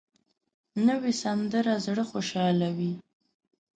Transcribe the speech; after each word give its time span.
نوې 0.87 1.13
سندره 1.21 1.75
زړه 1.85 2.03
خوشحالوي 2.11 2.93